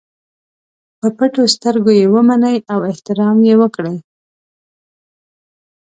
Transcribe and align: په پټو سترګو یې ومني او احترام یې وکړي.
په 0.99 1.07
پټو 1.17 1.43
سترګو 1.55 1.91
یې 1.99 2.05
ومني 2.13 2.55
او 2.73 2.79
احترام 2.91 3.37
یې 3.47 3.55
وکړي. 3.61 3.95